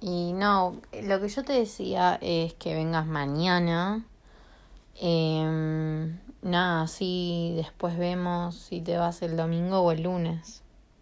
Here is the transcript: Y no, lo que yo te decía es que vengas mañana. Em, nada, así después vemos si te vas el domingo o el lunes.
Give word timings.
Y 0.00 0.32
no, 0.32 0.80
lo 1.02 1.20
que 1.20 1.28
yo 1.28 1.44
te 1.44 1.54
decía 1.54 2.18
es 2.20 2.54
que 2.54 2.74
vengas 2.74 3.06
mañana. 3.06 4.04
Em, 4.94 6.18
nada, 6.42 6.82
así 6.82 7.52
después 7.56 7.98
vemos 7.98 8.56
si 8.56 8.80
te 8.80 8.96
vas 8.96 9.22
el 9.22 9.36
domingo 9.36 9.80
o 9.80 9.92
el 9.92 10.02
lunes. 10.02 10.62